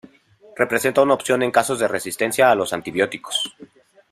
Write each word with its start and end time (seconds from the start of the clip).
Representa 0.55 0.99
una 1.03 1.13
opción 1.13 1.43
en 1.43 1.51
casos 1.51 1.77
de 1.77 1.87
resistencia 1.87 2.49
a 2.49 2.55
los 2.55 2.73
antibióticos. 2.73 3.53